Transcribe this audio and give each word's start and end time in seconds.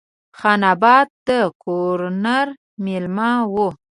خان 0.37 0.61
آباد 0.73 1.07
د 1.27 1.29
ګورنر 1.63 2.47
مېلمه 2.83 3.31
وم. 3.53 3.73